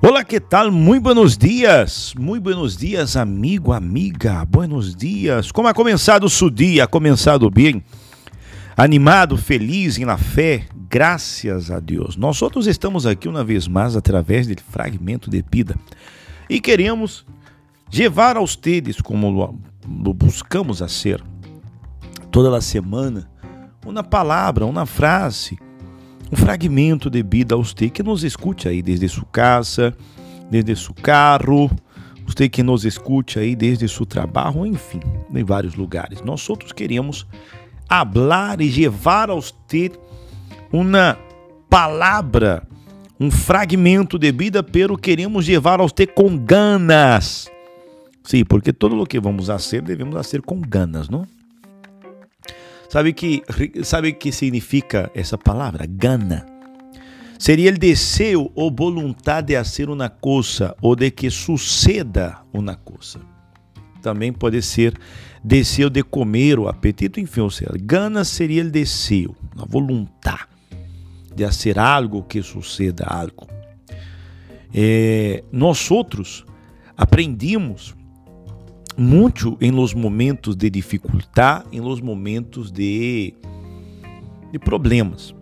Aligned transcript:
Olá, 0.00 0.22
que 0.22 0.38
tal? 0.38 0.70
Muito 0.70 1.02
buenos 1.02 1.36
dias. 1.36 2.14
Muito 2.16 2.44
buenos 2.44 2.76
dias, 2.76 3.16
amigo, 3.16 3.72
amiga. 3.72 4.44
Buenos 4.44 4.94
dias. 4.94 5.50
Como 5.50 5.66
ha 5.66 5.74
começado 5.74 6.22
o 6.22 6.30
seu 6.30 6.48
dia? 6.48 6.84
Ha 6.84 6.86
começado 6.86 7.50
bem? 7.50 7.82
Animado, 8.76 9.36
feliz, 9.36 9.98
na 9.98 10.16
fé? 10.16 10.66
Graças 10.88 11.72
a 11.72 11.80
Deus. 11.80 12.16
Nós 12.16 12.40
outros 12.40 12.68
estamos 12.68 13.06
aqui 13.06 13.26
uma 13.28 13.42
vez 13.42 13.66
mais 13.66 13.96
através 13.96 14.46
do 14.46 14.54
fragmento 14.70 15.28
de 15.28 15.44
vida 15.50 15.74
e 16.48 16.60
queremos 16.60 17.26
levar 17.92 18.36
aos 18.36 18.54
teres, 18.54 19.00
como 19.00 19.28
lo 19.84 20.14
buscamos 20.14 20.80
a 20.80 20.86
ser 20.86 21.20
toda 22.30 22.56
a 22.56 22.60
semana, 22.60 23.28
uma 23.84 24.04
palavra, 24.04 24.64
uma 24.64 24.86
frase 24.86 25.58
um 26.30 26.36
fragmento 26.36 27.08
de 27.08 27.22
vida 27.22 27.54
a 27.54 27.58
você 27.58 27.88
que 27.88 28.02
nos 28.02 28.22
escute 28.22 28.68
aí 28.68 28.82
desde 28.82 29.08
sua 29.08 29.24
casa, 29.24 29.96
desde 30.50 30.76
seu 30.76 30.94
carro, 30.94 31.70
você 32.26 32.48
que 32.48 32.62
nos 32.62 32.84
escute 32.84 33.38
aí 33.38 33.56
desde 33.56 33.88
seu 33.88 34.04
trabalho, 34.04 34.66
enfim, 34.66 35.00
em 35.34 35.44
vários 35.44 35.74
lugares. 35.74 36.20
Nós 36.22 36.48
outros 36.48 36.72
queremos 36.72 37.26
falar 37.88 38.60
e 38.60 38.70
levar 38.70 39.30
a 39.30 39.34
você 39.34 39.90
uma 40.70 41.18
palavra, 41.70 42.66
um 43.18 43.30
fragmento 43.30 44.18
de 44.18 44.30
vida, 44.30 44.62
pero 44.62 44.96
queremos 44.96 45.48
levar 45.48 45.80
a 45.80 45.84
você 45.84 46.06
com 46.06 46.36
ganas. 46.36 47.50
Sim, 48.22 48.44
porque 48.44 48.74
todo 48.74 49.00
o 49.00 49.06
que 49.06 49.18
vamos 49.18 49.46
fazer, 49.46 49.80
devemos 49.80 50.14
fazer 50.14 50.42
com 50.42 50.60
ganas, 50.60 51.08
não? 51.08 51.26
Sabe 52.88 53.12
que 53.12 53.42
sabe 53.82 54.12
que 54.14 54.32
significa 54.32 55.10
essa 55.14 55.36
palavra? 55.36 55.86
Gana. 55.86 56.46
Seria 57.38 57.70
o 57.70 57.78
desejo 57.78 58.50
ou 58.54 58.74
vontade 58.74 59.48
de 59.48 59.56
fazer 59.56 59.90
uma 59.90 60.08
coisa 60.08 60.74
ou 60.80 60.96
de 60.96 61.10
que 61.10 61.30
suceda 61.30 62.38
uma 62.52 62.74
coisa. 62.74 63.20
Também 64.02 64.32
pode 64.32 64.62
ser 64.62 64.98
desejo 65.44 65.90
de 65.90 66.02
comer, 66.02 66.58
o 66.58 66.66
apetite, 66.66 67.20
enfim, 67.20 67.42
ou 67.42 67.50
seja, 67.50 67.72
gana 67.80 68.24
seria 68.24 68.64
o 68.64 68.70
desejo, 68.70 69.36
a 69.56 69.64
vontade 69.66 70.48
de 71.34 71.44
fazer 71.44 71.78
algo 71.78 72.22
que 72.24 72.42
suceda 72.42 73.04
algo. 73.06 73.46
É, 74.74 75.44
nós 75.52 75.90
outros 75.90 76.44
aprendimos 76.96 77.94
muito 78.98 79.56
em 79.60 79.70
los 79.70 79.94
momentos 79.94 80.56
de 80.56 80.68
dificuldade, 80.68 81.66
em 81.70 81.80
los 81.80 82.00
momentos 82.00 82.72
de, 82.72 83.32
de 84.50 84.58
problemas. 84.58 85.32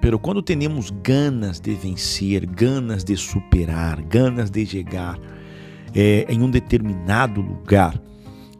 Pero 0.00 0.18
quando 0.18 0.42
temos 0.42 0.90
ganas 1.02 1.60
de 1.60 1.74
vencer, 1.74 2.46
ganas 2.46 3.04
de 3.04 3.14
superar, 3.14 4.00
ganas 4.02 4.50
de 4.50 4.64
chegar 4.64 5.18
é, 5.94 6.24
em 6.30 6.40
um 6.40 6.50
determinado 6.50 7.42
lugar, 7.42 8.00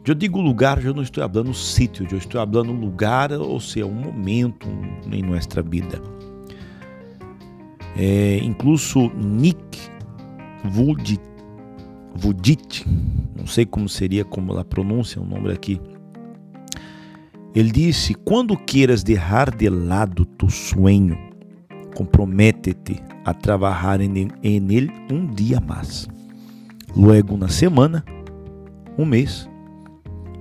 eu 0.05 0.15
digo 0.15 0.41
lugar, 0.41 0.83
eu 0.83 0.93
não 0.93 1.03
estou 1.03 1.27
falando 1.27 1.53
sítio, 1.53 2.07
eu 2.09 2.17
estou 2.17 2.41
falando 2.41 2.71
lugar, 2.71 3.31
ou 3.31 3.59
seja, 3.59 3.85
um 3.85 3.93
momento 3.93 4.67
em 5.11 5.21
nossa 5.21 5.61
vida. 5.61 6.01
É, 7.95 8.39
incluso 8.43 9.11
Nick 9.15 9.79
Vujicic, 10.63 11.19
não 13.39 13.47
sei 13.47 13.65
como 13.65 13.87
seria 13.87 14.25
como 14.25 14.51
ela 14.51 14.65
pronuncia 14.65 15.21
o 15.21 15.25
nome 15.25 15.51
aqui. 15.51 15.79
Ele 17.55 17.71
disse: 17.71 18.13
Quando 18.13 18.57
queiras 18.57 19.01
deixar 19.01 19.55
de 19.55 19.69
lado 19.69 20.25
tu 20.25 20.49
sonho, 20.49 21.17
compromete-te 21.95 23.01
a 23.25 23.33
trabalhar 23.33 24.01
em, 24.01 24.27
ele 24.43 24.91
um 25.11 25.25
dia 25.25 25.59
mais. 25.59 26.07
Luego 26.95 27.35
uma 27.35 27.47
semana, 27.47 28.03
um 28.97 29.05
mês 29.05 29.49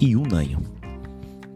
e 0.01 0.17
um 0.17 0.25
ano. 0.35 0.63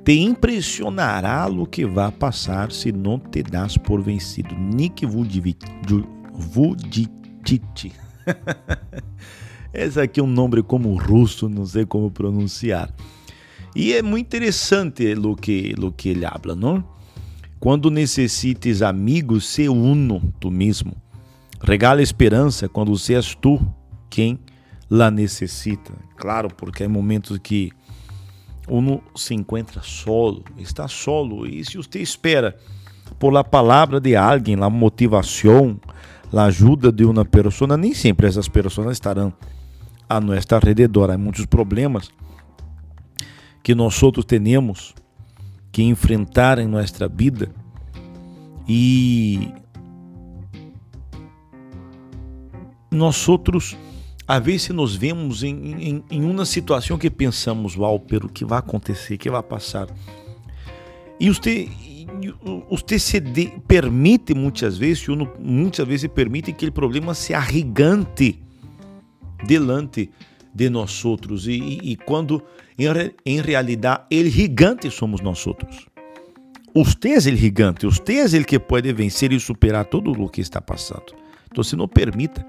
Te 0.05 0.19
impressionará 0.19 1.47
o 1.49 1.67
que 1.67 1.87
vai 1.87 2.11
passar 2.11 2.73
se 2.73 2.91
não 2.91 3.19
te 3.19 3.43
das 3.43 3.77
por 3.77 4.01
vencido. 4.01 4.55
Nick 4.57 5.07
Vujicic. 5.07 5.59
Esse 9.73 10.01
aqui 10.01 10.21
é 10.21 10.23
um 10.23 10.27
nome 10.27 10.63
como 10.63 10.95
russo, 10.95 11.49
não 11.49 11.65
sei 11.65 11.87
como 11.87 12.11
pronunciar. 12.11 12.93
E 13.75 13.95
é 13.95 14.03
muito 14.03 14.27
interessante 14.27 15.15
o 15.15 15.35
que, 15.35 15.75
o 15.81 15.91
que 15.91 16.11
ele 16.11 16.27
habla, 16.27 16.55
não? 16.55 16.85
Quando 17.59 17.91
necessites 17.91 18.83
amigos, 18.83 19.47
se 19.47 19.69
uno 19.69 20.21
tu 20.39 20.51
mesmo. 20.51 20.95
Regala 21.63 22.03
esperança 22.03 22.69
quando 22.69 22.97
seas 22.99 23.35
tu 23.35 23.59
quem 24.11 24.39
la 24.91 25.11
necessita. 25.11 25.93
Claro, 26.17 26.49
porque 26.55 26.85
há 26.85 26.89
momentos 26.89 27.39
que 27.39 27.71
uno 28.69 29.03
se 29.17 29.33
encontra 29.33 29.81
solo, 29.81 30.45
está 30.59 30.87
solo. 30.87 31.47
E 31.47 31.65
se 31.65 31.79
você 31.79 32.01
espera 32.01 32.57
por 33.19 33.33
la 33.33 33.43
palavra 33.43 34.01
de 34.01 34.15
alguém, 34.17 34.57
la 34.57 34.69
motivação, 34.69 35.81
la 36.31 36.45
ajuda 36.45 36.93
de 36.93 37.05
uma 37.05 37.25
pessoa, 37.25 37.77
nem 37.77 37.95
sempre 37.95 38.27
essas 38.27 38.49
pessoas 38.49 38.93
estarão 38.93 39.33
a 40.17 40.21
nosso 40.21 40.55
alrededor. 40.55 41.11
Há 41.11 41.19
muitos 41.19 41.47
problemas 41.47 42.11
que 43.63 43.75
nós 43.75 44.01
temos 44.27 44.95
que 45.71 45.83
enfrentar 45.83 46.59
em 46.59 46.67
nossa 46.67 47.09
vida 47.09 47.51
e 48.69 49.49
nós 52.91 53.27
outros 53.29 53.77
a 54.29 54.39
vezes 54.39 54.69
nos 54.69 54.95
vemos 54.95 55.43
em, 55.43 55.51
em, 55.51 56.05
em, 56.11 56.25
uma 56.25 56.45
situação 56.45 56.97
que 56.97 57.11
pensamos, 57.11 57.77
uau, 57.77 57.99
pero 57.99 58.29
que 58.29 58.45
vai 58.45 58.59
acontecer, 58.59 59.19
que 59.19 59.31
vai 59.31 59.43
passar. 59.43 59.89
E 61.19 61.29
você, 61.29 61.69
você 62.71 62.99
se 62.99 63.21
de, 63.21 63.53
permite 63.67 64.35
muitas 64.35 64.79
vezes, 64.79 65.05
muitas 65.39 65.87
vezes 65.87 66.09
permite 66.09 66.47
que 66.47 66.51
aquele 66.53 66.71
problema 66.71 67.15
se 67.15 67.35
arregante 67.35 68.39
delante 69.47 70.11
de 70.55 70.69
nós 70.69 71.05
outros 71.05 71.47
e, 71.47 71.53
e, 71.53 71.93
e 71.93 71.97
quando 71.97 72.43
em, 72.79 72.87
em 73.25 73.41
realidade 73.41 74.03
ele 74.11 74.31
gigante 74.31 74.91
somos 74.91 75.21
nós 75.21 75.47
outros. 75.47 75.87
Ele 76.75 77.37
gigante, 77.37 77.87
usted 77.87 78.15
é 78.15 78.37
ele 78.37 78.45
que 78.45 78.59
pode 78.59 78.91
vencer 78.93 79.31
e 79.33 79.39
superar 79.39 79.85
todo 79.85 80.11
o 80.11 80.29
que 80.29 80.41
está 80.41 80.61
passando. 80.61 81.15
Então, 81.51 81.63
se 81.63 81.77
não 81.77 81.87
permita 81.87 82.47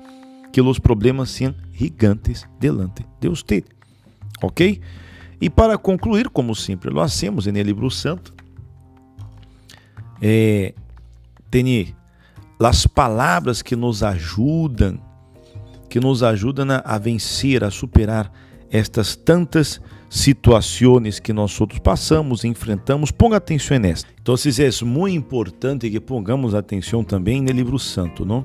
que 0.51 0.61
os 0.61 0.79
problemas 0.79 1.29
sejam 1.29 1.55
gigantes 1.73 2.47
delante 2.57 3.05
de 3.19 3.27
usted. 3.27 3.65
Ok? 4.41 4.79
E 5.41 5.49
para 5.49 5.77
concluir, 5.77 6.29
como 6.29 6.55
sempre 6.55 6.89
lo 6.89 7.01
hacemos 7.01 7.47
no 7.47 7.61
livro 7.61 7.91
santo, 7.91 8.33
é, 10.21 10.73
tem 11.51 11.93
as 12.59 12.87
palavras 12.87 13.61
que 13.61 13.75
nos 13.75 14.03
ajudam 14.03 14.97
que 15.93 15.99
nos 15.99 16.23
ajuda 16.23 16.81
a 16.83 16.97
vencer, 16.97 17.63
a 17.63 17.69
superar 17.69 18.33
estas 18.71 19.15
tantas 19.15 19.79
situações 20.09 21.19
que 21.19 21.31
nós 21.31 21.61
outros 21.61 21.79
passamos, 21.79 22.43
enfrentamos. 22.43 23.11
Ponga 23.11 23.37
atenção 23.37 23.77
nessa. 23.77 24.07
Então, 24.19 24.33
é 24.33 24.85
muito 24.85 25.15
importante 25.15 25.91
que 25.91 25.99
pongamos 25.99 26.55
atenção 26.55 27.03
também 27.03 27.43
no 27.43 27.51
livro 27.51 27.77
santo, 27.77 28.25
não? 28.25 28.43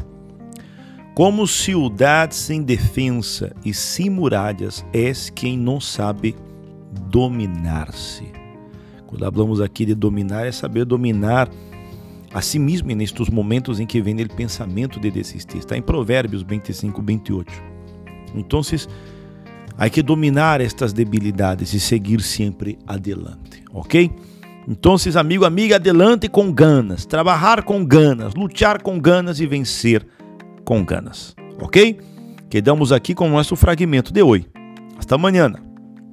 Como 1.14 1.46
ciudad 1.46 2.30
sem 2.32 2.62
defesa 2.62 3.56
e 3.64 3.72
sem 3.72 4.10
muralhas 4.10 4.84
és 4.92 5.30
quem 5.30 5.56
não 5.56 5.80
sabe 5.80 6.36
dominar-se. 7.08 8.30
Quando 9.06 9.24
falamos 9.24 9.62
aqui 9.62 9.86
de 9.86 9.94
dominar, 9.94 10.46
é 10.46 10.52
saber 10.52 10.84
dominar 10.84 11.48
a 12.32 12.40
si 12.40 12.58
mesmo 12.58 12.94
nestes 12.94 13.28
momentos 13.28 13.80
em 13.80 13.86
que 13.86 14.00
vem 14.00 14.20
o 14.22 14.28
pensamento 14.28 15.00
de 15.00 15.10
desistir. 15.10 15.58
Está 15.58 15.76
em 15.76 15.82
Provérbios 15.82 16.42
25, 16.42 17.02
28. 17.02 17.52
Então, 18.34 18.60
há 19.76 19.88
que 19.88 20.02
dominar 20.02 20.60
estas 20.60 20.92
debilidades 20.92 21.72
e 21.72 21.80
seguir 21.80 22.20
sempre 22.20 22.78
adelante, 22.86 23.62
ok? 23.72 24.10
Então, 24.68 24.96
amigo, 25.16 25.46
amiga, 25.46 25.76
adelante 25.76 26.28
com 26.28 26.52
ganas, 26.52 27.06
trabalhar 27.06 27.62
com 27.62 27.84
ganas, 27.84 28.34
lutar 28.34 28.82
com 28.82 29.00
ganas 29.00 29.40
e 29.40 29.46
vencer 29.46 30.06
com 30.62 30.84
ganas, 30.84 31.34
ok? 31.58 31.98
Quedamos 32.50 32.92
aqui 32.92 33.14
com 33.14 33.28
o 33.28 33.32
nosso 33.32 33.56
fragmento 33.56 34.12
de 34.12 34.22
hoje. 34.22 34.46
Hasta 34.98 35.14
amanhã. 35.14 35.52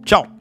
Tchau. 0.05 0.34